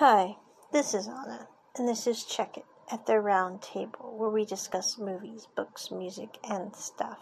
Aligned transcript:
Hi, 0.00 0.36
this 0.72 0.94
is 0.94 1.08
Anna, 1.08 1.46
and 1.76 1.86
this 1.86 2.06
is 2.06 2.24
Check 2.24 2.56
It 2.56 2.64
at 2.90 3.04
the 3.04 3.20
Round 3.20 3.60
Table, 3.60 4.14
where 4.16 4.30
we 4.30 4.46
discuss 4.46 4.96
movies, 4.96 5.46
books, 5.54 5.90
music, 5.90 6.38
and 6.42 6.74
stuff. 6.74 7.18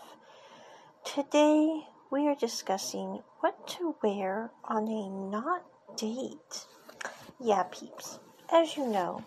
Today, 1.04 1.88
we 2.12 2.28
are 2.28 2.36
discussing 2.36 3.24
what 3.40 3.66
to 3.66 3.96
wear 4.00 4.52
on 4.62 4.86
a 4.86 5.08
not 5.10 5.64
date. 5.96 6.66
Yeah, 7.40 7.64
peeps, 7.64 8.20
as 8.48 8.77
you 8.77 8.86
know, 8.86 9.24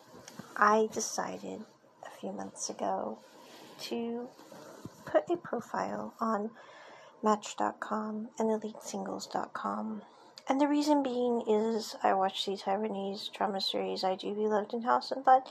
I 0.56 0.88
decided 0.94 1.66
a 2.06 2.20
few 2.22 2.32
months 2.32 2.70
ago 2.70 3.20
to 3.82 4.30
put 5.04 5.30
a 5.30 5.36
profile 5.36 6.14
on 6.22 6.52
Match.com 7.22 8.30
and 8.40 8.50
EliteSingles.com 8.50 10.04
and 10.48 10.60
the 10.60 10.68
reason 10.68 11.04
being 11.04 11.44
is 11.48 11.96
I 12.04 12.14
watched 12.14 12.46
the 12.46 12.54
Taiwanese 12.54 13.32
drama 13.32 13.62
series 13.62 14.04
I 14.04 14.16
Do 14.16 14.34
Be 14.34 14.48
Loved 14.48 14.74
in 14.74 14.84
House 14.84 15.12
and 15.12 15.24
thought, 15.24 15.50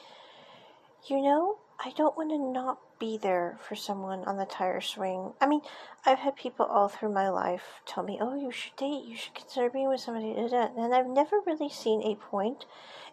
you 1.07 1.23
know, 1.23 1.59
I 1.83 1.93
don't 1.97 2.17
want 2.17 2.31
to 2.31 2.39
not 2.39 2.79
be 2.99 3.17
there 3.17 3.59
for 3.67 3.75
someone 3.75 4.25
on 4.25 4.37
the 4.37 4.45
tire 4.45 4.83
swing. 4.83 5.33
I 5.41 5.47
mean, 5.47 5.63
I've 6.05 6.19
had 6.19 6.37
people 6.37 6.67
all 6.67 6.89
through 6.89 7.13
my 7.13 7.31
life 7.31 7.81
tell 7.87 8.03
me, 8.03 8.19
oh, 8.21 8.35
you 8.35 8.53
should 8.53 8.77
date, 8.77 9.05
you 9.07 9.17
should 9.17 9.35
consider 9.35 9.71
being 9.71 9.89
with 9.89 10.01
somebody, 10.01 10.35
and 10.37 10.95
I've 10.95 11.07
never 11.07 11.41
really 11.47 11.71
seen 11.71 12.03
a 12.03 12.17
point 12.17 12.67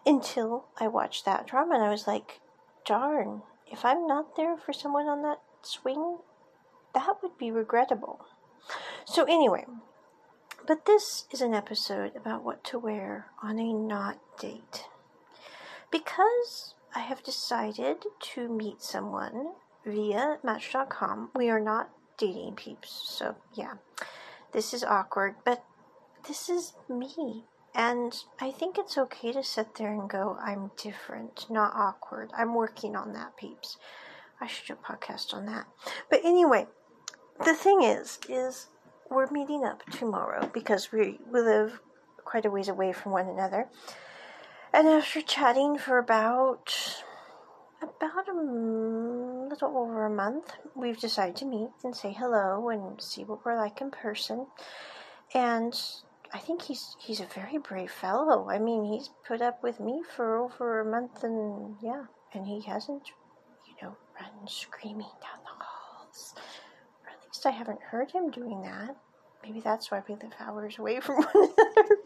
until 0.04 0.66
I 0.78 0.88
watched 0.88 1.24
that 1.24 1.46
drama 1.46 1.76
and 1.76 1.84
I 1.84 1.88
was 1.88 2.06
like, 2.06 2.40
darn, 2.84 3.42
if 3.70 3.84
I'm 3.84 4.06
not 4.06 4.36
there 4.36 4.56
for 4.56 4.74
someone 4.74 5.06
on 5.06 5.22
that 5.22 5.40
swing, 5.62 6.18
that 6.94 7.22
would 7.22 7.38
be 7.38 7.50
regrettable. 7.50 8.26
So, 9.06 9.24
anyway, 9.24 9.64
but 10.68 10.84
this 10.84 11.24
is 11.30 11.40
an 11.40 11.54
episode 11.54 12.14
about 12.14 12.44
what 12.44 12.62
to 12.62 12.78
wear 12.78 13.28
on 13.42 13.58
a 13.58 13.72
not 13.72 14.18
date. 14.38 14.84
Because 15.90 16.74
I 16.94 16.98
have 16.98 17.22
decided 17.22 18.04
to 18.34 18.48
meet 18.50 18.82
someone 18.82 19.52
via 19.86 20.36
Match.com, 20.44 21.30
we 21.34 21.48
are 21.48 21.58
not 21.58 21.88
dating 22.18 22.56
peeps, 22.56 22.90
so 23.08 23.36
yeah, 23.54 23.74
this 24.52 24.74
is 24.74 24.84
awkward, 24.84 25.36
but 25.42 25.64
this 26.26 26.50
is 26.50 26.74
me. 26.86 27.44
And 27.74 28.14
I 28.38 28.50
think 28.50 28.76
it's 28.76 28.98
okay 28.98 29.32
to 29.32 29.42
sit 29.42 29.76
there 29.76 29.92
and 29.92 30.10
go, 30.10 30.36
I'm 30.38 30.72
different, 30.76 31.46
not 31.48 31.72
awkward. 31.74 32.30
I'm 32.36 32.54
working 32.54 32.94
on 32.94 33.14
that, 33.14 33.38
peeps. 33.38 33.78
I 34.38 34.46
should 34.46 34.66
do 34.66 34.74
a 34.74 34.92
podcast 34.92 35.32
on 35.32 35.46
that. 35.46 35.64
But 36.10 36.20
anyway, 36.24 36.66
the 37.42 37.54
thing 37.54 37.82
is, 37.82 38.18
is 38.28 38.66
we're 39.10 39.30
meeting 39.30 39.64
up 39.64 39.84
tomorrow 39.90 40.50
because 40.52 40.92
we, 40.92 41.18
we 41.32 41.40
live 41.40 41.80
quite 42.24 42.44
a 42.44 42.50
ways 42.50 42.68
away 42.68 42.92
from 42.92 43.12
one 43.12 43.28
another. 43.28 43.68
And 44.72 44.86
after 44.86 45.20
chatting 45.20 45.78
for 45.78 45.98
about 45.98 47.02
about 47.80 48.28
a 48.28 48.34
little 48.34 49.78
over 49.78 50.04
a 50.04 50.10
month, 50.10 50.52
we've 50.74 50.98
decided 50.98 51.36
to 51.36 51.46
meet 51.46 51.70
and 51.84 51.94
say 51.94 52.12
hello 52.12 52.68
and 52.68 53.00
see 53.00 53.24
what 53.24 53.44
we're 53.44 53.56
like 53.56 53.80
in 53.80 53.90
person. 53.90 54.46
And 55.32 55.74
I 56.32 56.38
think 56.38 56.62
he's 56.62 56.96
he's 56.98 57.20
a 57.20 57.26
very 57.26 57.58
brave 57.58 57.90
fellow. 57.90 58.50
I 58.50 58.58
mean, 58.58 58.84
he's 58.84 59.10
put 59.26 59.40
up 59.40 59.62
with 59.62 59.80
me 59.80 60.02
for 60.16 60.38
over 60.38 60.80
a 60.80 60.84
month, 60.84 61.24
and 61.24 61.76
yeah, 61.82 62.04
and 62.34 62.46
he 62.46 62.60
hasn't, 62.62 63.08
you 63.66 63.74
know, 63.82 63.96
run 64.20 64.46
screaming 64.46 65.14
down 65.22 65.40
the 65.44 65.64
halls 65.64 66.34
least 67.38 67.46
I 67.46 67.56
haven't 67.56 67.80
heard 67.80 68.10
him 68.10 68.30
doing 68.30 68.62
that. 68.62 68.96
Maybe 69.44 69.60
that's 69.60 69.92
why 69.92 70.02
we 70.08 70.16
live 70.16 70.32
hours 70.40 70.76
away 70.78 70.98
from 71.00 71.16
one 71.18 71.28
another. 71.34 71.96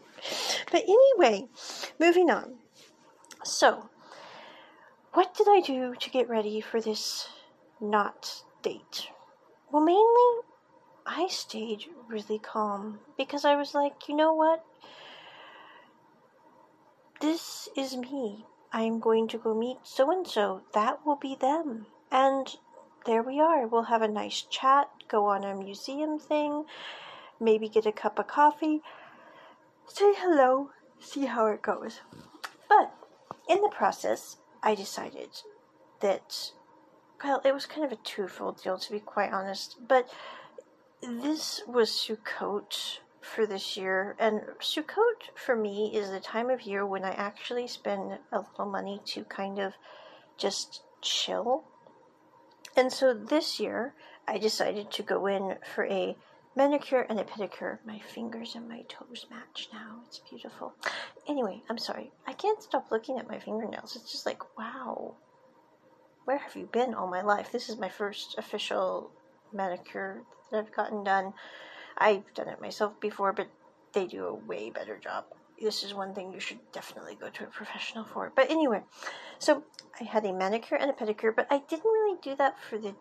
but 0.71 0.83
anyway, 0.83 1.47
moving 1.99 2.29
on. 2.29 2.55
So, 3.43 3.89
what 5.13 5.33
did 5.33 5.47
I 5.49 5.61
do 5.61 5.95
to 5.95 6.09
get 6.11 6.29
ready 6.29 6.61
for 6.61 6.79
this 6.79 7.29
not 7.81 8.43
date? 8.61 9.07
Well, 9.71 9.83
mainly, 9.83 10.45
I 11.07 11.27
stayed 11.31 11.85
really 12.07 12.37
calm 12.37 12.99
because 13.17 13.43
I 13.43 13.55
was 13.55 13.73
like, 13.73 14.07
you 14.07 14.15
know 14.15 14.33
what? 14.33 14.63
This 17.21 17.69
is 17.75 17.97
me. 17.97 18.45
I'm 18.71 18.99
going 18.99 19.27
to 19.29 19.39
go 19.39 19.55
meet 19.55 19.77
so 19.83 20.11
and 20.11 20.27
so. 20.27 20.61
That 20.73 21.03
will 21.05 21.15
be 21.15 21.35
them. 21.35 21.87
And 22.11 22.55
there 23.05 23.23
we 23.23 23.39
are. 23.39 23.67
We'll 23.67 23.83
have 23.83 24.01
a 24.01 24.07
nice 24.07 24.41
chat, 24.41 24.89
go 25.07 25.25
on 25.25 25.43
a 25.43 25.55
museum 25.55 26.19
thing, 26.19 26.65
maybe 27.39 27.67
get 27.67 27.85
a 27.85 27.91
cup 27.91 28.19
of 28.19 28.27
coffee, 28.27 28.81
say 29.87 30.13
hello, 30.17 30.69
see 30.99 31.25
how 31.25 31.47
it 31.47 31.61
goes. 31.61 32.01
But 32.69 32.93
in 33.49 33.61
the 33.61 33.69
process, 33.69 34.37
I 34.61 34.75
decided 34.75 35.29
that, 35.99 36.51
well, 37.23 37.41
it 37.43 37.53
was 37.53 37.65
kind 37.65 37.85
of 37.85 37.91
a 37.91 38.01
twofold 38.03 38.61
deal 38.63 38.77
to 38.77 38.91
be 38.91 38.99
quite 38.99 39.31
honest, 39.31 39.77
but 39.87 40.09
this 41.01 41.61
was 41.67 41.89
Sukkot 41.89 42.99
for 43.19 43.45
this 43.45 43.77
year, 43.77 44.15
and 44.19 44.41
Sukkot 44.59 45.35
for 45.35 45.55
me 45.55 45.91
is 45.93 46.09
the 46.09 46.19
time 46.19 46.49
of 46.49 46.61
year 46.61 46.85
when 46.85 47.03
I 47.03 47.11
actually 47.11 47.67
spend 47.67 48.19
a 48.31 48.39
little 48.39 48.65
money 48.65 49.01
to 49.07 49.23
kind 49.25 49.59
of 49.59 49.73
just 50.37 50.83
chill 51.01 51.65
and 52.75 52.91
so 52.91 53.13
this 53.13 53.59
year, 53.59 53.93
I 54.27 54.37
decided 54.37 54.91
to 54.91 55.03
go 55.03 55.27
in 55.27 55.57
for 55.75 55.85
a 55.85 56.15
manicure 56.55 57.01
and 57.01 57.19
a 57.19 57.23
pedicure. 57.23 57.79
My 57.85 57.99
fingers 57.99 58.55
and 58.55 58.67
my 58.67 58.83
toes 58.87 59.25
match 59.29 59.69
now. 59.73 60.01
It's 60.07 60.19
beautiful. 60.19 60.73
Anyway, 61.27 61.61
I'm 61.69 61.77
sorry. 61.77 62.11
I 62.27 62.33
can't 62.33 62.61
stop 62.61 62.91
looking 62.91 63.19
at 63.19 63.27
my 63.27 63.39
fingernails. 63.39 63.95
It's 63.95 64.11
just 64.11 64.25
like, 64.25 64.57
wow. 64.57 65.15
Where 66.25 66.37
have 66.37 66.55
you 66.55 66.65
been 66.65 66.93
all 66.93 67.07
my 67.07 67.21
life? 67.21 67.51
This 67.51 67.69
is 67.69 67.77
my 67.77 67.89
first 67.89 68.35
official 68.37 69.11
manicure 69.51 70.21
that 70.51 70.59
I've 70.59 70.75
gotten 70.75 71.03
done. 71.03 71.33
I've 71.97 72.33
done 72.33 72.47
it 72.47 72.61
myself 72.61 72.99
before, 72.99 73.33
but 73.33 73.47
they 73.93 74.07
do 74.07 74.25
a 74.25 74.33
way 74.33 74.69
better 74.69 74.97
job 74.97 75.25
this 75.63 75.83
is 75.83 75.93
one 75.93 76.13
thing 76.13 76.33
you 76.33 76.39
should 76.39 76.59
definitely 76.71 77.15
go 77.15 77.29
to 77.29 77.43
a 77.45 77.47
professional 77.47 78.05
for. 78.05 78.31
But 78.35 78.51
anyway, 78.51 78.81
so 79.39 79.63
I 79.99 80.03
had 80.03 80.25
a 80.25 80.33
manicure 80.33 80.77
and 80.77 80.89
a 80.89 80.93
pedicure, 80.93 81.35
but 81.35 81.47
I 81.49 81.59
didn't 81.67 81.85
really 81.85 82.19
do 82.21 82.35
that 82.35 82.57
for 82.59 82.77
the 82.77 82.95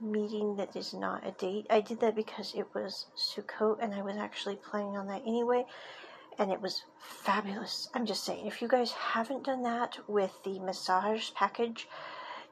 meeting 0.00 0.56
that 0.56 0.76
is 0.76 0.92
not 0.92 1.26
a 1.26 1.30
date. 1.32 1.66
I 1.70 1.80
did 1.80 2.00
that 2.00 2.14
because 2.14 2.54
it 2.54 2.66
was 2.74 3.06
Sukkot 3.16 3.78
and 3.80 3.94
I 3.94 4.02
was 4.02 4.16
actually 4.16 4.56
planning 4.56 4.96
on 4.96 5.06
that 5.08 5.22
anyway. 5.22 5.64
And 6.38 6.50
it 6.50 6.60
was 6.60 6.82
fabulous. 6.98 7.88
I'm 7.94 8.06
just 8.06 8.24
saying, 8.24 8.46
if 8.46 8.60
you 8.60 8.68
guys 8.68 8.90
haven't 8.92 9.44
done 9.44 9.62
that 9.62 9.98
with 10.08 10.32
the 10.44 10.58
massage 10.58 11.30
package, 11.34 11.88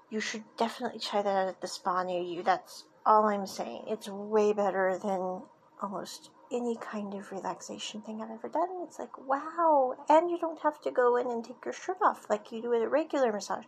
you 0.09 0.21
should 0.21 0.45
definitely 0.57 1.01
try 1.01 1.23
that 1.23 1.37
out 1.37 1.49
at 1.49 1.61
the 1.61 1.67
spa 1.67 2.03
near 2.05 2.23
you. 2.23 2.43
That's 2.43 2.85
all 3.05 3.25
I'm 3.25 3.47
saying. 3.47 3.85
It's 3.89 4.09
way 4.09 4.53
better 4.53 4.99
than 5.03 5.43
almost 5.81 6.31
any 6.53 6.77
kind 6.77 7.15
of 7.15 7.33
relaxation 7.33 8.03
thing 8.03 8.21
I've 8.21 8.31
ever 8.31 8.49
done. 8.49 8.69
It's 8.83 8.99
like, 8.99 9.17
wow. 9.27 9.95
And 10.09 10.31
you 10.31 10.39
don't 10.39 10.61
have 10.61 10.81
to 10.83 10.91
go 10.91 11.17
in 11.17 11.31
and 11.31 11.45
take 11.45 11.65
your 11.65 11.73
shirt 11.73 11.99
off 12.03 12.29
like 12.29 12.53
you 12.53 12.63
do 12.63 12.75
at 12.75 12.83
a 12.83 12.89
regular 12.89 13.33
massage. 13.33 13.65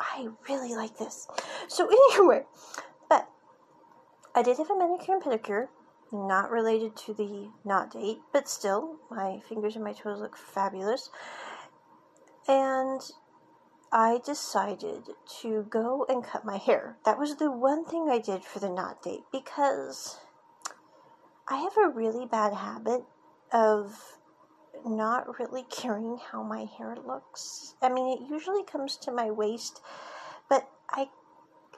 I 0.00 0.28
really 0.48 0.74
like 0.74 0.98
this. 0.98 1.28
So, 1.68 1.88
anyway, 2.14 2.44
but 3.08 3.28
I 4.34 4.42
did 4.42 4.58
have 4.58 4.70
a 4.70 4.76
manicure 4.76 5.14
and 5.14 5.22
pedicure, 5.22 5.68
not 6.12 6.50
related 6.50 6.96
to 6.96 7.14
the 7.14 7.50
not 7.64 7.92
date, 7.92 8.18
but 8.32 8.48
still, 8.48 8.96
my 9.10 9.40
fingers 9.48 9.76
and 9.76 9.84
my 9.84 9.92
toes 9.92 10.20
look 10.20 10.36
fabulous. 10.36 11.10
And 12.48 13.00
I 13.92 14.20
decided 14.24 15.10
to 15.42 15.66
go 15.68 16.06
and 16.08 16.24
cut 16.24 16.46
my 16.46 16.56
hair. 16.56 16.96
That 17.04 17.18
was 17.18 17.36
the 17.36 17.50
one 17.50 17.84
thing 17.84 18.08
I 18.08 18.18
did 18.18 18.42
for 18.42 18.58
the 18.58 18.70
not 18.70 19.02
date 19.02 19.24
because 19.30 20.18
I 21.48 21.56
have 21.56 21.76
a 21.76 21.88
really 21.88 22.26
bad 22.26 22.54
habit 22.54 23.02
of 23.52 23.98
not 24.86 25.38
really 25.38 25.64
caring 25.64 26.18
how 26.30 26.42
my 26.42 26.66
hair 26.78 26.96
looks. 27.04 27.74
I 27.82 27.88
mean, 27.88 28.18
it 28.18 28.30
usually 28.30 28.64
comes 28.64 28.96
to 28.98 29.12
my 29.12 29.30
waist, 29.30 29.80
but 30.48 30.68
I 30.90 31.08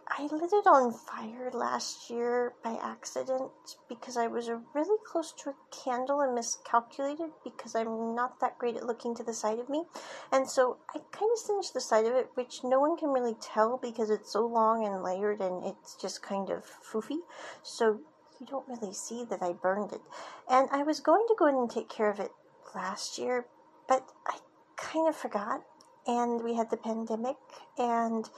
I 0.06 0.28
lit 0.30 0.52
it 0.52 0.66
on 0.66 0.92
fire 0.92 1.50
last 1.52 2.10
year 2.10 2.52
by 2.62 2.78
accident 2.82 3.50
because 3.88 4.18
I 4.18 4.26
was 4.26 4.50
really 4.74 4.98
close 5.04 5.32
to 5.38 5.50
a 5.50 5.54
candle 5.84 6.20
and 6.20 6.34
miscalculated 6.34 7.30
because 7.42 7.74
I'm 7.74 8.14
not 8.14 8.38
that 8.40 8.58
great 8.58 8.76
at 8.76 8.86
looking 8.86 9.14
to 9.16 9.24
the 9.24 9.32
side 9.32 9.58
of 9.58 9.70
me. 9.70 9.84
And 10.30 10.48
so 10.48 10.76
I 10.94 10.98
kind 11.10 11.32
of 11.32 11.38
singed 11.38 11.74
the 11.74 11.80
side 11.80 12.04
of 12.04 12.14
it, 12.14 12.30
which 12.34 12.62
no 12.62 12.80
one 12.80 12.96
can 12.98 13.08
really 13.08 13.34
tell 13.40 13.78
because 13.78 14.10
it's 14.10 14.30
so 14.30 14.46
long 14.46 14.84
and 14.86 15.02
layered 15.02 15.40
and 15.40 15.64
it's 15.64 15.96
just 15.96 16.22
kind 16.22 16.50
of 16.50 16.64
foofy. 16.64 17.18
So 17.62 18.00
you 18.40 18.46
don't 18.46 18.68
really 18.68 18.92
see 18.92 19.24
that 19.30 19.42
I 19.42 19.52
burned 19.52 19.92
it. 19.92 20.00
And 20.48 20.68
I 20.70 20.82
was 20.82 21.00
going 21.00 21.24
to 21.28 21.36
go 21.38 21.46
in 21.46 21.54
and 21.54 21.70
take 21.70 21.88
care 21.88 22.10
of 22.10 22.20
it 22.20 22.32
last 22.74 23.18
year, 23.18 23.46
but 23.88 24.08
I 24.26 24.38
kind 24.76 25.08
of 25.08 25.16
forgot. 25.16 25.62
And 26.06 26.42
we 26.42 26.54
had 26.54 26.70
the 26.70 26.76
pandemic, 26.76 27.36
and 27.78 28.28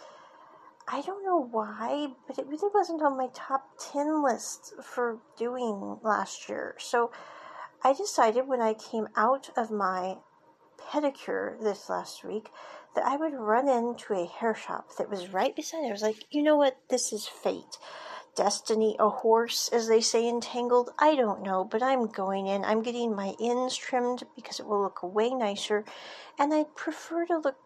I 0.86 1.02
don't 1.02 1.24
know 1.24 1.40
why, 1.40 2.08
but 2.28 2.38
it 2.38 2.46
really 2.46 2.70
wasn't 2.72 3.02
on 3.02 3.18
my 3.18 3.28
top 3.34 3.70
10 3.92 4.22
list 4.22 4.74
for 4.82 5.18
doing 5.36 5.98
last 6.02 6.48
year. 6.48 6.76
So 6.78 7.10
I 7.82 7.92
decided 7.92 8.46
when 8.46 8.60
I 8.60 8.74
came 8.74 9.08
out 9.16 9.50
of 9.56 9.72
my 9.72 10.18
pedicure 10.80 11.60
this 11.60 11.88
last 11.90 12.24
week 12.24 12.50
that 12.94 13.04
I 13.04 13.16
would 13.16 13.34
run 13.34 13.68
into 13.68 14.14
a 14.14 14.26
hair 14.26 14.54
shop 14.54 14.96
that 14.96 15.10
was 15.10 15.28
right 15.30 15.54
beside 15.54 15.84
it. 15.84 15.88
I 15.88 15.92
was 15.92 16.02
like, 16.02 16.24
you 16.30 16.42
know 16.42 16.56
what? 16.56 16.76
This 16.88 17.12
is 17.12 17.26
fate. 17.26 17.78
Destiny, 18.36 18.96
a 18.98 19.08
horse, 19.08 19.68
as 19.72 19.88
they 19.88 20.00
say 20.00 20.28
in 20.28 20.40
Tangled. 20.40 20.90
I 20.98 21.16
don't 21.16 21.42
know, 21.42 21.64
but 21.64 21.82
I'm 21.82 22.06
going 22.06 22.46
in. 22.46 22.64
I'm 22.64 22.82
getting 22.82 23.16
my 23.16 23.34
ends 23.40 23.76
trimmed 23.76 24.24
because 24.36 24.60
it 24.60 24.66
will 24.66 24.82
look 24.82 25.02
way 25.02 25.30
nicer. 25.30 25.84
And 26.38 26.52
I'd 26.52 26.76
prefer 26.76 27.26
to 27.26 27.38
look 27.38 27.56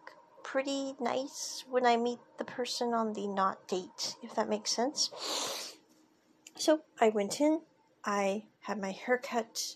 pretty 0.43 0.95
nice 0.99 1.63
when 1.69 1.85
I 1.85 1.97
meet 1.97 2.19
the 2.37 2.45
person 2.45 2.93
on 2.93 3.13
the 3.13 3.27
not 3.27 3.67
date, 3.67 4.15
if 4.23 4.33
that 4.35 4.49
makes 4.49 4.71
sense. 4.71 5.75
So 6.57 6.81
I 6.99 7.09
went 7.09 7.41
in, 7.41 7.61
I 8.05 8.45
had 8.61 8.79
my 8.79 8.91
hair 8.91 9.17
cut. 9.17 9.75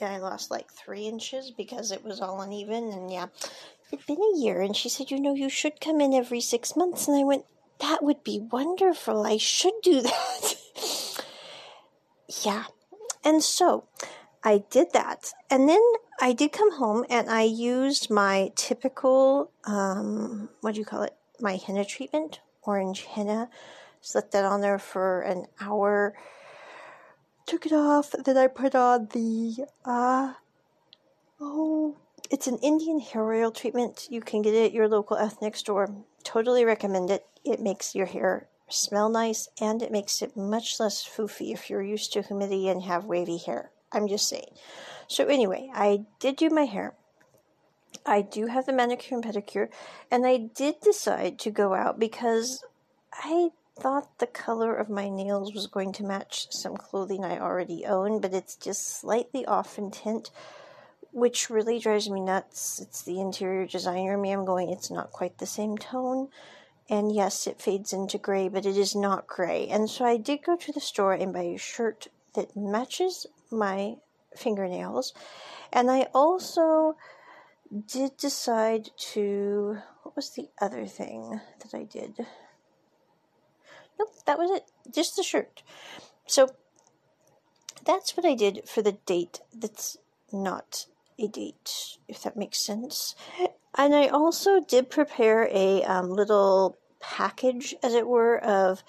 and 0.00 0.12
I 0.12 0.18
lost 0.18 0.50
like 0.50 0.72
three 0.72 1.06
inches 1.06 1.50
because 1.50 1.92
it 1.92 2.04
was 2.04 2.20
all 2.20 2.40
uneven, 2.40 2.92
and 2.92 3.10
yeah, 3.10 3.26
it'd 3.92 4.06
been 4.06 4.22
a 4.22 4.38
year. 4.38 4.60
And 4.60 4.76
she 4.76 4.88
said, 4.88 5.10
You 5.10 5.20
know, 5.20 5.34
you 5.34 5.48
should 5.48 5.80
come 5.80 6.00
in 6.00 6.12
every 6.12 6.40
six 6.40 6.76
months. 6.76 7.08
And 7.08 7.16
I 7.16 7.24
went, 7.24 7.44
That 7.80 8.02
would 8.02 8.24
be 8.24 8.40
wonderful. 8.40 9.24
I 9.24 9.36
should 9.36 9.74
do 9.82 10.02
that. 10.02 10.54
yeah. 12.44 12.64
And 13.24 13.42
so 13.42 13.84
I 14.42 14.64
did 14.70 14.92
that. 14.92 15.32
And 15.50 15.68
then 15.68 15.82
I 16.20 16.32
did 16.32 16.52
come 16.52 16.72
home 16.72 17.04
and 17.08 17.30
I 17.30 17.42
used 17.42 18.10
my 18.10 18.50
typical, 18.56 19.50
um, 19.64 20.48
what 20.60 20.74
do 20.74 20.80
you 20.80 20.86
call 20.86 21.02
it? 21.02 21.14
My 21.40 21.56
henna 21.56 21.84
treatment, 21.84 22.40
orange 22.62 23.04
henna. 23.04 23.48
Set 24.00 24.30
that 24.32 24.44
on 24.44 24.60
there 24.60 24.78
for 24.78 25.22
an 25.22 25.46
hour. 25.60 26.14
Took 27.46 27.66
it 27.66 27.72
off. 27.72 28.14
Then 28.24 28.36
I 28.36 28.46
put 28.46 28.74
on 28.74 29.08
the, 29.12 29.64
uh, 29.84 30.34
oh, 31.40 31.96
it's 32.30 32.46
an 32.46 32.58
Indian 32.58 33.00
hair 33.00 33.30
oil 33.32 33.50
treatment. 33.50 34.06
You 34.10 34.20
can 34.20 34.42
get 34.42 34.54
it 34.54 34.66
at 34.66 34.72
your 34.72 34.88
local 34.88 35.16
ethnic 35.16 35.56
store. 35.56 35.94
Totally 36.24 36.64
recommend 36.64 37.10
it. 37.10 37.26
It 37.44 37.60
makes 37.60 37.94
your 37.94 38.06
hair 38.06 38.48
smell 38.68 39.08
nice 39.08 39.48
and 39.60 39.82
it 39.82 39.90
makes 39.90 40.20
it 40.20 40.36
much 40.36 40.78
less 40.78 41.06
foofy 41.06 41.52
if 41.52 41.70
you're 41.70 41.82
used 41.82 42.12
to 42.12 42.22
humidity 42.22 42.68
and 42.68 42.82
have 42.82 43.04
wavy 43.04 43.38
hair. 43.38 43.70
I'm 43.92 44.08
just 44.08 44.28
saying. 44.28 44.52
So, 45.06 45.26
anyway, 45.26 45.70
I 45.72 46.04
did 46.20 46.36
do 46.36 46.50
my 46.50 46.64
hair. 46.64 46.94
I 48.04 48.20
do 48.22 48.46
have 48.46 48.66
the 48.66 48.72
manicure 48.72 49.16
and 49.16 49.24
pedicure, 49.24 49.68
and 50.10 50.26
I 50.26 50.36
did 50.36 50.80
decide 50.80 51.38
to 51.40 51.50
go 51.50 51.74
out 51.74 51.98
because 51.98 52.64
I 53.12 53.50
thought 53.78 54.18
the 54.18 54.26
color 54.26 54.74
of 54.74 54.90
my 54.90 55.08
nails 55.08 55.54
was 55.54 55.66
going 55.66 55.92
to 55.94 56.04
match 56.04 56.48
some 56.50 56.76
clothing 56.76 57.24
I 57.24 57.38
already 57.38 57.86
own, 57.86 58.20
but 58.20 58.34
it's 58.34 58.56
just 58.56 59.00
slightly 59.00 59.46
off 59.46 59.78
in 59.78 59.90
tint, 59.90 60.30
which 61.12 61.50
really 61.50 61.78
drives 61.78 62.08
me 62.10 62.20
nuts. 62.20 62.80
It's 62.80 63.02
the 63.02 63.20
interior 63.20 63.66
designer 63.66 64.16
me. 64.16 64.32
I'm 64.32 64.44
going, 64.44 64.70
it's 64.70 64.90
not 64.90 65.12
quite 65.12 65.38
the 65.38 65.46
same 65.46 65.78
tone. 65.78 66.28
And 66.90 67.14
yes, 67.14 67.46
it 67.46 67.60
fades 67.60 67.92
into 67.92 68.18
gray, 68.18 68.48
but 68.48 68.64
it 68.64 68.76
is 68.76 68.94
not 68.94 69.26
gray. 69.26 69.68
And 69.68 69.90
so 69.90 70.04
I 70.04 70.16
did 70.16 70.42
go 70.44 70.56
to 70.56 70.72
the 70.72 70.80
store 70.80 71.12
and 71.12 71.32
buy 71.32 71.42
a 71.42 71.58
shirt 71.58 72.08
that 72.34 72.56
matches 72.56 73.26
my 73.50 73.96
fingernails. 74.34 75.12
And 75.72 75.90
I 75.90 76.08
also 76.14 76.96
did 77.86 78.16
decide 78.16 78.90
to. 79.12 79.78
What 80.02 80.16
was 80.16 80.30
the 80.30 80.48
other 80.60 80.86
thing 80.86 81.40
that 81.60 81.76
I 81.76 81.84
did? 81.84 82.26
Nope, 83.98 84.14
that 84.24 84.38
was 84.38 84.50
it. 84.50 84.70
Just 84.94 85.16
the 85.16 85.22
shirt. 85.22 85.62
So 86.26 86.54
that's 87.84 88.16
what 88.16 88.24
I 88.24 88.34
did 88.34 88.66
for 88.66 88.80
the 88.80 88.92
date 88.92 89.40
that's 89.54 89.98
not 90.32 90.86
a 91.18 91.28
date, 91.28 91.98
if 92.06 92.22
that 92.22 92.36
makes 92.36 92.58
sense. 92.58 93.14
And 93.76 93.94
I 93.94 94.08
also 94.08 94.60
did 94.60 94.90
prepare 94.90 95.48
a 95.52 95.82
um, 95.84 96.10
little 96.10 96.78
package, 97.00 97.74
as 97.82 97.94
it 97.94 98.06
were, 98.06 98.38
of 98.38 98.82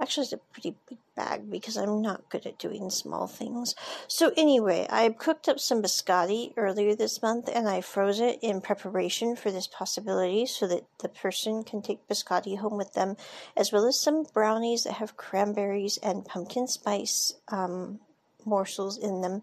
actually, 0.00 0.24
it's 0.24 0.32
a 0.32 0.38
pretty 0.52 0.74
big 0.88 0.98
bag 1.14 1.50
because 1.50 1.76
I'm 1.76 2.02
not 2.02 2.28
good 2.28 2.46
at 2.46 2.58
doing 2.58 2.90
small 2.90 3.26
things. 3.26 3.74
So, 4.08 4.32
anyway, 4.36 4.86
I 4.90 5.08
cooked 5.10 5.48
up 5.48 5.58
some 5.58 5.82
biscotti 5.82 6.52
earlier 6.56 6.94
this 6.94 7.22
month 7.22 7.48
and 7.52 7.68
I 7.68 7.80
froze 7.80 8.20
it 8.20 8.38
in 8.42 8.60
preparation 8.60 9.36
for 9.36 9.50
this 9.50 9.66
possibility 9.66 10.46
so 10.46 10.66
that 10.66 10.84
the 11.00 11.08
person 11.08 11.64
can 11.64 11.82
take 11.82 12.08
biscotti 12.08 12.58
home 12.58 12.76
with 12.76 12.92
them, 12.92 13.16
as 13.56 13.72
well 13.72 13.86
as 13.86 13.98
some 13.98 14.24
brownies 14.34 14.84
that 14.84 14.94
have 14.94 15.16
cranberries 15.16 15.98
and 16.02 16.24
pumpkin 16.24 16.66
spice 16.66 17.32
um, 17.48 18.00
morsels 18.44 18.98
in 18.98 19.22
them. 19.22 19.42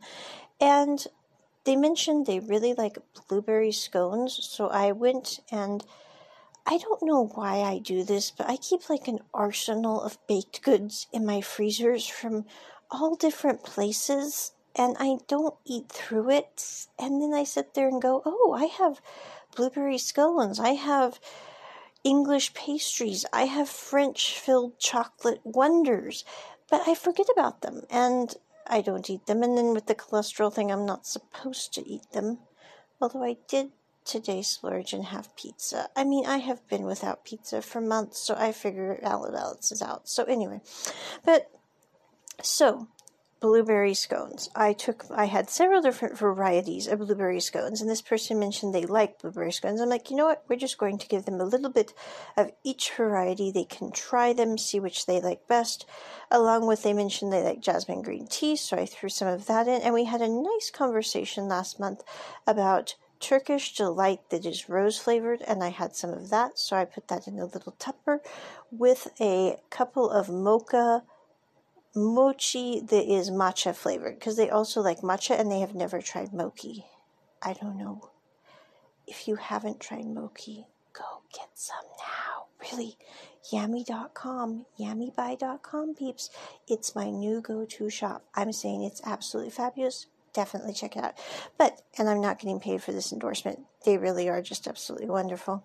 And 0.61 1.05
they 1.65 1.75
mentioned 1.75 2.25
they 2.25 2.39
really 2.39 2.73
like 2.73 2.97
blueberry 3.27 3.71
scones, 3.71 4.39
so 4.41 4.67
I 4.67 4.91
went 4.91 5.39
and 5.51 5.83
I 6.65 6.77
don't 6.77 7.03
know 7.03 7.25
why 7.35 7.61
I 7.61 7.79
do 7.79 8.03
this, 8.03 8.31
but 8.31 8.49
I 8.49 8.55
keep 8.55 8.89
like 8.89 9.07
an 9.07 9.19
arsenal 9.33 10.01
of 10.01 10.17
baked 10.27 10.61
goods 10.61 11.07
in 11.11 11.25
my 11.25 11.41
freezers 11.41 12.07
from 12.07 12.45
all 12.89 13.15
different 13.15 13.63
places, 13.63 14.53
and 14.75 14.95
I 14.99 15.17
don't 15.27 15.55
eat 15.65 15.89
through 15.89 16.29
it. 16.29 16.87
And 16.97 17.21
then 17.21 17.33
I 17.33 17.43
sit 17.43 17.73
there 17.73 17.87
and 17.87 18.01
go, 18.01 18.21
oh, 18.25 18.53
I 18.57 18.65
have 18.65 19.01
blueberry 19.55 19.97
scones, 19.97 20.59
I 20.59 20.69
have 20.69 21.19
English 22.03 22.53
pastries, 22.53 23.25
I 23.33 23.43
have 23.45 23.69
French 23.69 24.37
filled 24.37 24.79
chocolate 24.79 25.41
wonders, 25.43 26.23
but 26.69 26.87
I 26.87 26.95
forget 26.95 27.27
about 27.31 27.61
them 27.61 27.83
and 27.89 28.35
I 28.67 28.81
don't 28.81 29.09
eat 29.09 29.25
them. 29.25 29.43
And 29.43 29.57
then 29.57 29.73
with 29.73 29.87
the 29.87 29.95
cholesterol 29.95 30.53
thing, 30.53 30.71
I'm 30.71 30.85
not 30.85 31.05
supposed 31.05 31.73
to 31.73 31.87
eat 31.87 32.11
them. 32.11 32.39
Although 33.01 33.23
I 33.23 33.37
did 33.47 33.71
today 34.05 34.41
splurge 34.41 34.93
and 34.93 35.05
have 35.05 35.35
pizza. 35.35 35.89
I 35.95 36.03
mean, 36.03 36.25
I 36.25 36.37
have 36.37 36.67
been 36.67 36.83
without 36.83 37.25
pizza 37.25 37.61
for 37.61 37.81
months, 37.81 38.19
so 38.19 38.35
I 38.35 38.51
figure 38.51 38.93
it 38.93 39.03
all 39.03 39.29
balances 39.31 39.81
out. 39.81 40.07
So 40.09 40.23
anyway, 40.25 40.61
but 41.25 41.49
so 42.41 42.87
blueberry 43.43 43.93
scones. 43.93 44.49
I 44.55 44.71
took, 44.71 45.03
I 45.11 45.25
had 45.25 45.49
several 45.49 45.81
different 45.81 46.17
varieties 46.17 46.87
of 46.87 46.99
blueberry 46.99 47.41
scones, 47.41 47.81
and 47.81 47.89
this 47.89 48.01
person 48.01 48.39
mentioned 48.39 48.73
they 48.73 48.85
like 48.85 49.19
blueberry 49.19 49.51
scones. 49.51 49.81
I'm 49.81 49.89
like, 49.89 50.09
you 50.09 50.15
know 50.15 50.27
what? 50.27 50.45
We're 50.47 50.55
just 50.55 50.77
going 50.77 50.97
to 50.99 51.09
give 51.09 51.25
them 51.25 51.41
a 51.41 51.43
little 51.43 51.69
bit 51.69 51.93
of 52.37 52.53
each 52.63 52.93
variety. 52.95 53.51
They 53.51 53.65
can 53.65 53.91
try 53.91 54.31
them, 54.31 54.57
see 54.57 54.79
which 54.79 55.07
they 55.07 55.19
like 55.19 55.45
best. 55.49 55.85
Along 56.31 56.67
with, 56.67 56.83
they 56.83 56.93
mentioned 56.93 57.33
they 57.33 57.43
like 57.43 57.59
jasmine 57.59 58.01
green 58.01 58.27
tea, 58.27 58.55
so 58.55 58.77
I 58.77 58.85
threw 58.85 59.09
some 59.09 59.27
of 59.27 59.45
that 59.47 59.67
in, 59.67 59.81
and 59.81 59.93
we 59.93 60.05
had 60.05 60.21
a 60.21 60.29
nice 60.29 60.71
conversation 60.73 61.49
last 61.49 61.81
month 61.81 62.01
about 62.47 62.95
Turkish 63.19 63.75
delight 63.75 64.21
that 64.29 64.45
is 64.45 64.69
rose 64.69 64.97
flavored, 64.97 65.41
and 65.41 65.61
I 65.61 65.69
had 65.69 65.97
some 65.97 66.11
of 66.11 66.29
that, 66.29 66.57
so 66.57 66.77
I 66.77 66.85
put 66.85 67.09
that 67.09 67.27
in 67.27 67.39
a 67.39 67.45
little 67.45 67.73
tupper 67.73 68.21
with 68.71 69.09
a 69.19 69.57
couple 69.69 70.09
of 70.09 70.29
mocha 70.29 71.03
mochi 71.95 72.81
that 72.81 73.11
is 73.11 73.29
matcha 73.29 73.75
flavored 73.75 74.19
because 74.19 74.35
they 74.35 74.49
also 74.49 74.81
like 74.81 74.99
matcha 75.01 75.39
and 75.39 75.51
they 75.51 75.59
have 75.59 75.75
never 75.75 76.01
tried 76.01 76.33
mochi. 76.33 76.85
I 77.41 77.53
don't 77.53 77.77
know. 77.77 78.09
If 79.05 79.27
you 79.27 79.35
haven't 79.35 79.79
tried 79.79 80.05
mochi, 80.05 80.65
go 80.93 81.21
get 81.33 81.49
some 81.55 81.85
now. 81.99 82.45
Really. 82.71 82.97
Yami.com, 83.51 84.65
yamibuy.com, 84.79 85.95
peeps. 85.95 86.29
It's 86.65 86.95
my 86.95 87.09
new 87.09 87.41
go 87.41 87.65
to 87.65 87.89
shop. 87.89 88.23
I'm 88.33 88.53
saying 88.53 88.83
it's 88.83 89.01
absolutely 89.05 89.51
fabulous 89.51 90.07
definitely 90.33 90.73
check 90.73 90.95
it 90.95 91.03
out. 91.03 91.13
But, 91.57 91.81
and 91.97 92.09
I'm 92.09 92.21
not 92.21 92.39
getting 92.39 92.59
paid 92.59 92.83
for 92.83 92.91
this 92.91 93.11
endorsement. 93.11 93.59
They 93.85 93.97
really 93.97 94.29
are 94.29 94.41
just 94.41 94.67
absolutely 94.67 95.07
wonderful. 95.07 95.63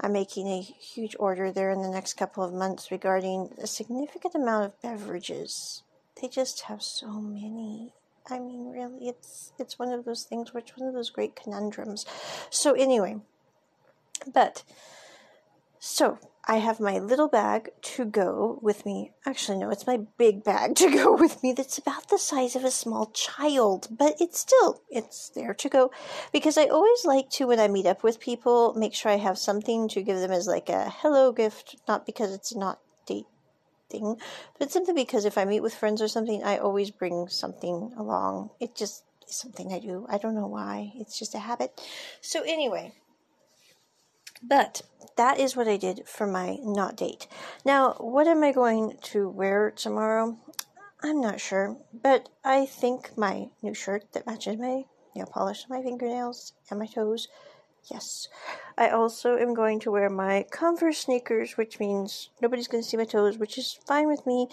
I'm 0.00 0.12
making 0.12 0.48
a 0.48 0.60
huge 0.60 1.16
order 1.18 1.50
there 1.52 1.70
in 1.70 1.82
the 1.82 1.88
next 1.88 2.14
couple 2.14 2.44
of 2.44 2.52
months 2.52 2.90
regarding 2.90 3.54
a 3.58 3.66
significant 3.66 4.34
amount 4.34 4.66
of 4.66 4.82
beverages. 4.82 5.82
They 6.20 6.28
just 6.28 6.62
have 6.62 6.82
so 6.82 7.20
many. 7.20 7.92
I 8.30 8.38
mean, 8.38 8.70
really, 8.70 9.08
it's 9.08 9.52
it's 9.58 9.78
one 9.78 9.90
of 9.90 10.04
those 10.04 10.24
things 10.24 10.50
it's 10.54 10.76
one 10.76 10.88
of 10.88 10.94
those 10.94 11.10
great 11.10 11.34
conundrums. 11.34 12.04
So 12.50 12.74
anyway, 12.74 13.16
but 14.32 14.64
so 15.78 16.18
I 16.50 16.56
have 16.56 16.80
my 16.80 16.98
little 16.98 17.28
bag 17.28 17.68
to 17.82 18.06
go 18.06 18.58
with 18.62 18.86
me. 18.86 19.12
Actually, 19.26 19.58
no, 19.58 19.68
it's 19.68 19.86
my 19.86 19.98
big 20.16 20.42
bag 20.42 20.76
to 20.76 20.90
go 20.90 21.14
with 21.14 21.42
me 21.42 21.52
that's 21.52 21.76
about 21.76 22.08
the 22.08 22.18
size 22.18 22.56
of 22.56 22.64
a 22.64 22.70
small 22.70 23.10
child, 23.12 23.88
but 23.90 24.14
it's 24.18 24.40
still, 24.40 24.80
it's 24.88 25.28
there 25.28 25.52
to 25.52 25.68
go. 25.68 25.90
Because 26.32 26.56
I 26.56 26.64
always 26.64 27.04
like 27.04 27.28
to, 27.32 27.46
when 27.46 27.60
I 27.60 27.68
meet 27.68 27.84
up 27.84 28.02
with 28.02 28.18
people, 28.18 28.72
make 28.74 28.94
sure 28.94 29.12
I 29.12 29.16
have 29.16 29.36
something 29.36 29.88
to 29.90 30.02
give 30.02 30.20
them 30.20 30.30
as 30.30 30.46
like 30.46 30.70
a 30.70 30.88
hello 30.88 31.32
gift, 31.32 31.76
not 31.86 32.06
because 32.06 32.32
it's 32.32 32.56
not 32.56 32.80
date 33.04 33.26
thing, 33.90 34.16
but 34.58 34.72
simply 34.72 34.94
because 34.94 35.26
if 35.26 35.36
I 35.36 35.44
meet 35.44 35.60
with 35.60 35.74
friends 35.74 36.00
or 36.00 36.08
something, 36.08 36.42
I 36.42 36.56
always 36.56 36.90
bring 36.90 37.28
something 37.28 37.92
along. 37.98 38.50
It 38.58 38.74
just 38.74 39.04
is 39.28 39.36
something 39.36 39.70
I 39.70 39.80
do. 39.80 40.06
I 40.08 40.16
don't 40.16 40.34
know 40.34 40.46
why. 40.46 40.92
It's 40.96 41.18
just 41.18 41.34
a 41.34 41.38
habit. 41.38 41.78
So 42.22 42.42
anyway, 42.42 42.94
but 44.42 44.82
that 45.16 45.38
is 45.38 45.56
what 45.56 45.68
I 45.68 45.76
did 45.76 46.06
for 46.06 46.26
my 46.26 46.58
not 46.62 46.96
date. 46.96 47.26
Now, 47.64 47.94
what 47.94 48.26
am 48.26 48.42
I 48.42 48.52
going 48.52 48.98
to 49.04 49.28
wear 49.28 49.70
tomorrow? 49.70 50.38
I'm 51.02 51.20
not 51.20 51.40
sure, 51.40 51.76
but 51.92 52.28
I 52.44 52.66
think 52.66 53.16
my 53.16 53.48
new 53.62 53.74
shirt 53.74 54.12
that 54.12 54.26
matches 54.26 54.58
my 54.58 54.84
nail 55.14 55.26
polish, 55.26 55.66
my 55.68 55.82
fingernails, 55.82 56.52
and 56.70 56.78
my 56.78 56.86
toes 56.86 57.28
Yes. 57.90 58.28
I 58.76 58.90
also 58.90 59.36
am 59.36 59.54
going 59.54 59.80
to 59.80 59.90
wear 59.90 60.10
my 60.10 60.44
Converse 60.50 60.98
sneakers, 60.98 61.56
which 61.56 61.80
means 61.80 62.30
nobody's 62.40 62.68
going 62.68 62.82
to 62.82 62.88
see 62.88 62.96
my 62.96 63.04
toes, 63.04 63.38
which 63.38 63.56
is 63.56 63.78
fine 63.86 64.08
with 64.08 64.26
me. 64.26 64.48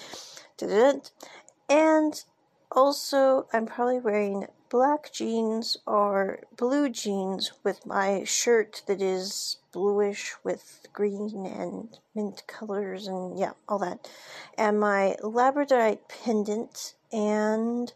And 1.70 2.24
also, 2.72 3.48
I'm 3.52 3.66
probably 3.66 4.00
wearing 4.00 4.48
black 4.70 5.12
jeans 5.12 5.78
or 5.86 6.40
blue 6.56 6.90
jeans 6.90 7.52
with 7.64 7.86
my 7.86 8.24
shirt 8.24 8.82
that 8.88 9.02
is 9.02 9.58
bluish 9.72 10.34
with 10.44 10.88
green 10.94 11.46
and 11.46 12.00
mint 12.14 12.44
colors 12.48 13.08
and 13.08 13.38
yeah, 13.38 13.52
all 13.68 13.80
that. 13.80 14.10
And 14.58 14.80
my 14.80 15.16
labradorite 15.22 16.08
pendant 16.08 16.96
and 17.12 17.94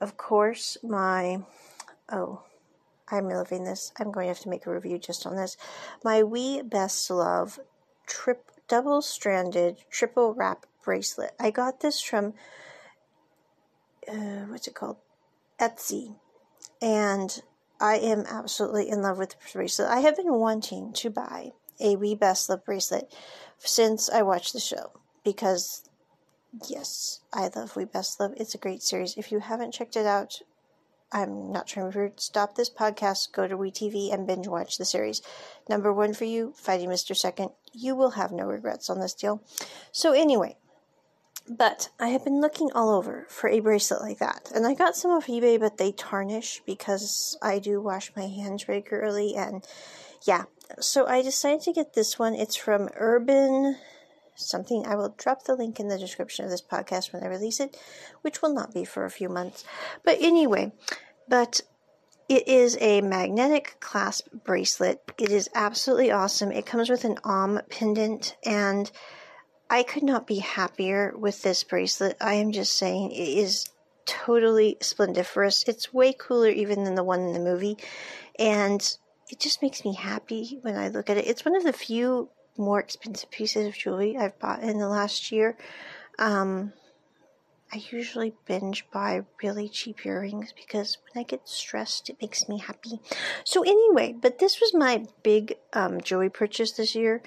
of 0.00 0.16
course 0.16 0.76
my 0.82 1.40
oh 2.10 2.42
I'm 3.12 3.28
loving 3.28 3.64
this. 3.64 3.92
I'm 3.98 4.12
going 4.12 4.26
to 4.26 4.28
have 4.28 4.40
to 4.40 4.48
make 4.48 4.66
a 4.66 4.72
review 4.72 4.96
just 4.96 5.26
on 5.26 5.34
this. 5.34 5.56
My 6.04 6.22
We 6.22 6.62
Best 6.62 7.10
Love 7.10 7.58
trip 8.06 8.50
double 8.68 9.02
stranded 9.02 9.78
triple 9.90 10.32
wrap 10.32 10.64
bracelet. 10.84 11.32
I 11.40 11.50
got 11.50 11.80
this 11.80 12.00
from 12.00 12.34
uh, 14.08 14.46
what's 14.48 14.66
it 14.66 14.74
called? 14.74 14.96
Etsy. 15.60 16.16
And 16.82 17.42
I 17.80 17.96
am 17.96 18.24
absolutely 18.28 18.88
in 18.88 19.02
love 19.02 19.18
with 19.18 19.30
the 19.30 19.36
bracelet. 19.52 19.88
I 19.88 20.00
have 20.00 20.16
been 20.16 20.34
wanting 20.34 20.92
to 20.94 21.10
buy 21.10 21.52
a 21.78 21.96
We 21.96 22.14
Best 22.14 22.48
Love 22.48 22.64
bracelet 22.64 23.12
since 23.58 24.10
I 24.10 24.22
watched 24.22 24.52
the 24.52 24.60
show 24.60 24.92
because 25.24 25.88
yes, 26.68 27.20
I 27.32 27.50
love 27.54 27.76
We 27.76 27.84
Best 27.84 28.20
Love. 28.20 28.32
It's 28.36 28.54
a 28.54 28.58
great 28.58 28.82
series. 28.82 29.16
If 29.16 29.30
you 29.30 29.40
haven't 29.40 29.72
checked 29.72 29.96
it 29.96 30.06
out, 30.06 30.40
I'm 31.12 31.50
not 31.50 31.66
trying 31.66 31.90
to 31.90 32.12
stop 32.16 32.54
this 32.54 32.70
podcast, 32.70 33.32
go 33.32 33.48
to 33.48 33.56
WeTV 33.56 34.14
and 34.14 34.26
binge 34.26 34.46
watch 34.46 34.78
the 34.78 34.84
series. 34.84 35.22
Number 35.68 35.92
one 35.92 36.14
for 36.14 36.24
you, 36.24 36.52
Fighting 36.56 36.88
Mr. 36.88 37.16
Second. 37.16 37.50
You 37.72 37.96
will 37.96 38.10
have 38.10 38.30
no 38.30 38.44
regrets 38.44 38.88
on 38.88 39.00
this 39.00 39.14
deal. 39.14 39.42
So, 39.90 40.12
anyway, 40.12 40.56
but 41.50 41.88
I 41.98 42.08
have 42.08 42.24
been 42.24 42.40
looking 42.40 42.70
all 42.72 42.90
over 42.90 43.26
for 43.28 43.50
a 43.50 43.58
bracelet 43.58 44.00
like 44.00 44.18
that. 44.18 44.52
And 44.54 44.64
I 44.64 44.74
got 44.74 44.94
some 44.94 45.10
off 45.10 45.26
eBay, 45.26 45.58
but 45.58 45.78
they 45.78 45.90
tarnish 45.90 46.62
because 46.64 47.36
I 47.42 47.58
do 47.58 47.80
wash 47.80 48.12
my 48.14 48.28
hands 48.28 48.68
regularly. 48.68 49.34
And 49.34 49.66
yeah, 50.22 50.44
so 50.78 51.08
I 51.08 51.22
decided 51.22 51.62
to 51.62 51.72
get 51.72 51.94
this 51.94 52.20
one. 52.20 52.36
It's 52.36 52.54
from 52.54 52.88
Urban 52.94 53.76
something. 54.36 54.86
I 54.86 54.94
will 54.94 55.14
drop 55.18 55.44
the 55.44 55.56
link 55.56 55.80
in 55.80 55.88
the 55.88 55.98
description 55.98 56.44
of 56.44 56.52
this 56.52 56.62
podcast 56.62 57.12
when 57.12 57.24
I 57.24 57.26
release 57.26 57.58
it, 57.58 57.76
which 58.22 58.40
will 58.40 58.54
not 58.54 58.72
be 58.72 58.84
for 58.84 59.04
a 59.04 59.10
few 59.10 59.28
months. 59.28 59.64
But 60.04 60.18
anyway, 60.20 60.72
but 61.28 61.62
it 62.28 62.46
is 62.46 62.78
a 62.80 63.00
magnetic 63.00 63.76
clasp 63.80 64.28
bracelet. 64.44 65.02
It 65.18 65.30
is 65.30 65.50
absolutely 65.52 66.12
awesome. 66.12 66.52
It 66.52 66.64
comes 66.64 66.88
with 66.88 67.04
an 67.04 67.18
Om 67.24 67.60
pendant, 67.68 68.36
and 68.44 68.88
I 69.70 69.84
could 69.84 70.02
not 70.02 70.26
be 70.26 70.40
happier 70.40 71.14
with 71.16 71.42
this 71.42 71.62
bracelet. 71.62 72.16
I 72.20 72.34
am 72.34 72.50
just 72.50 72.76
saying, 72.76 73.12
it 73.12 73.38
is 73.38 73.70
totally 74.04 74.76
splendiferous. 74.80 75.62
It's 75.68 75.94
way 75.94 76.12
cooler 76.12 76.48
even 76.48 76.82
than 76.82 76.96
the 76.96 77.04
one 77.04 77.20
in 77.20 77.32
the 77.32 77.38
movie, 77.38 77.76
and 78.36 78.82
it 79.30 79.38
just 79.38 79.62
makes 79.62 79.84
me 79.84 79.94
happy 79.94 80.58
when 80.62 80.76
I 80.76 80.88
look 80.88 81.08
at 81.08 81.18
it. 81.18 81.28
It's 81.28 81.44
one 81.44 81.54
of 81.54 81.62
the 81.62 81.72
few 81.72 82.30
more 82.58 82.80
expensive 82.80 83.30
pieces 83.30 83.68
of 83.68 83.78
jewelry 83.78 84.16
I've 84.18 84.38
bought 84.40 84.64
in 84.64 84.78
the 84.78 84.88
last 84.88 85.30
year. 85.30 85.56
Um, 86.18 86.72
I 87.72 87.80
usually 87.92 88.34
binge 88.46 88.90
buy 88.90 89.22
really 89.40 89.68
cheap 89.68 90.04
earrings 90.04 90.52
because 90.52 90.98
when 91.04 91.22
I 91.22 91.24
get 91.24 91.48
stressed, 91.48 92.10
it 92.10 92.16
makes 92.20 92.48
me 92.48 92.58
happy. 92.58 93.00
So, 93.44 93.62
anyway, 93.62 94.16
but 94.20 94.40
this 94.40 94.60
was 94.60 94.74
my 94.74 95.04
big 95.22 95.54
um, 95.72 96.00
jewelry 96.00 96.30
purchase 96.30 96.72
this 96.72 96.96
year. 96.96 97.22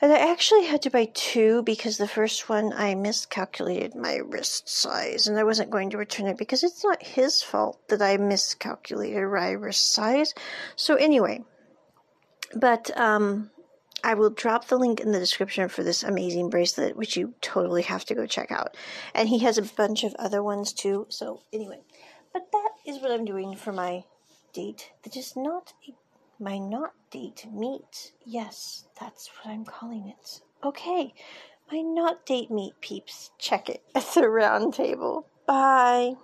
And 0.00 0.12
I 0.12 0.30
actually 0.30 0.66
had 0.66 0.82
to 0.82 0.90
buy 0.90 1.10
two 1.14 1.62
because 1.62 1.96
the 1.96 2.08
first 2.08 2.48
one 2.50 2.72
I 2.74 2.94
miscalculated 2.94 3.94
my 3.94 4.16
wrist 4.16 4.68
size 4.68 5.26
and 5.26 5.38
I 5.38 5.44
wasn't 5.44 5.70
going 5.70 5.90
to 5.90 5.96
return 5.96 6.26
it 6.26 6.36
because 6.36 6.62
it's 6.62 6.84
not 6.84 7.02
his 7.02 7.42
fault 7.42 7.80
that 7.88 8.02
I 8.02 8.18
miscalculated 8.18 9.30
my 9.30 9.52
wrist 9.52 9.94
size. 9.94 10.34
So, 10.76 10.96
anyway, 10.96 11.44
but 12.54 12.96
um, 12.98 13.50
I 14.04 14.14
will 14.14 14.30
drop 14.30 14.68
the 14.68 14.76
link 14.76 15.00
in 15.00 15.12
the 15.12 15.18
description 15.18 15.68
for 15.68 15.82
this 15.82 16.02
amazing 16.02 16.50
bracelet, 16.50 16.96
which 16.96 17.16
you 17.16 17.34
totally 17.40 17.82
have 17.82 18.04
to 18.04 18.14
go 18.14 18.26
check 18.26 18.52
out. 18.52 18.76
And 19.14 19.30
he 19.30 19.38
has 19.40 19.56
a 19.56 19.62
bunch 19.62 20.04
of 20.04 20.14
other 20.18 20.42
ones 20.42 20.74
too. 20.74 21.06
So, 21.08 21.40
anyway, 21.52 21.80
but 22.34 22.52
that 22.52 22.70
is 22.86 23.00
what 23.00 23.10
I'm 23.10 23.24
doing 23.24 23.56
for 23.56 23.72
my 23.72 24.04
date 24.52 24.90
that 25.04 25.16
is 25.16 25.34
not 25.36 25.72
a, 25.88 25.94
my 26.38 26.58
not 26.58 26.92
date 27.10 27.46
meet. 27.52 28.12
Yes, 28.24 28.84
that's 28.98 29.28
what 29.28 29.52
I'm 29.52 29.64
calling 29.64 30.08
it. 30.08 30.40
Okay, 30.64 31.14
my 31.70 31.80
not 31.80 32.26
date 32.26 32.50
meet 32.50 32.74
peeps. 32.80 33.30
Check 33.38 33.68
it 33.68 33.82
at 33.94 34.04
the 34.14 34.28
round 34.28 34.74
table. 34.74 35.26
Bye. 35.46 36.14